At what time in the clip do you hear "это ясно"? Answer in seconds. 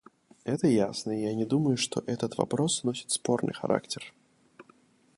0.45-1.11